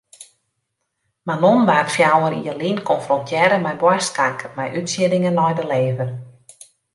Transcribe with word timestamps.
Manon 1.27 1.61
waard 1.69 1.89
fjouwer 1.95 2.33
jier 2.37 2.57
lyn 2.61 2.79
konfrontearre 2.89 3.57
mei 3.61 3.75
boarstkanker 3.81 4.51
mei 4.57 4.69
útsieddingen 4.79 5.37
nei 5.39 5.53
de 5.59 5.65
lever. 5.71 6.09